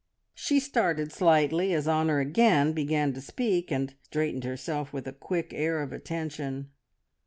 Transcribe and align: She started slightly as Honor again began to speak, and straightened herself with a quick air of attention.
She 0.33 0.59
started 0.59 1.11
slightly 1.11 1.75
as 1.75 1.87
Honor 1.87 2.17
again 2.19 2.73
began 2.73 3.13
to 3.13 3.21
speak, 3.21 3.71
and 3.71 3.93
straightened 4.01 4.45
herself 4.45 4.91
with 4.91 5.05
a 5.07 5.13
quick 5.13 5.53
air 5.53 5.79
of 5.79 5.93
attention. 5.93 6.71